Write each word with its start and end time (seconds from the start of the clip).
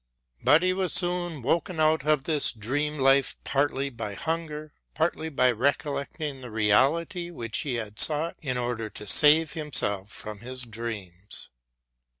But 0.43 0.63
he 0.63 0.73
was 0.73 0.93
soon 0.93 1.43
woken 1.43 1.79
out 1.79 2.07
of 2.07 2.23
this 2.23 2.51
dream 2.51 2.97
life 2.97 3.35
partly 3.43 3.91
by 3.91 4.15
hunger, 4.15 4.73
partly 4.95 5.29
by 5.29 5.51
recollecting 5.51 6.41
the 6.41 6.49
reality 6.49 7.29
which 7.29 7.59
he 7.59 7.75
had 7.75 7.99
sought 7.99 8.35
in 8.41 8.57
order 8.57 8.89
to 8.89 9.05
save 9.05 9.53
himself 9.53 10.09
from 10.11 10.39
his 10.39 10.63
dreams. 10.63 11.51